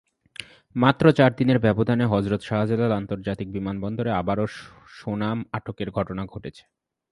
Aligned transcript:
মাত্র 0.75 1.05
চার 1.11 1.31
দিনের 1.35 1.59
ব্যবধানে 1.59 2.05
হজরত 2.05 2.41
শাহজালাল 2.41 2.91
আন্তর্জাতিক 2.91 3.47
বিমানবন্দরে 3.51 4.11
আবারও 4.11 4.45
সোনা 4.97 5.29
আটকের 5.53 5.89
ঘটনা 5.91 6.23
ঘটেছে। 6.25 6.63